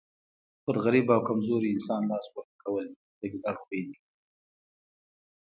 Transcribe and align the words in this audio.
پر 0.63 0.75
غریب 0.85 1.05
او 1.15 1.21
کمزوري 1.29 1.69
انسان 1.71 2.01
لاس 2.09 2.25
پورته 2.33 2.55
کول 2.63 2.85
د 3.19 3.21
ګیدړ 3.31 3.55
خوی 3.63 3.81
وو. 3.87 3.95